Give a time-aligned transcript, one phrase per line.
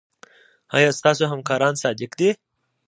[0.75, 2.29] ایا ستاسو همکاران صادق دي؟